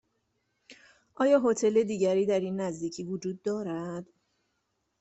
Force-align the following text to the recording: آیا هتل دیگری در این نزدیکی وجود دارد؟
آیا 1.15 1.39
هتل 1.45 1.83
دیگری 1.83 2.25
در 2.25 2.39
این 2.39 2.61
نزدیکی 2.61 3.03
وجود 3.03 3.41
دارد؟ 3.41 4.05